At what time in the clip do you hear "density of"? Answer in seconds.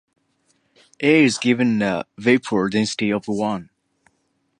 2.71-3.27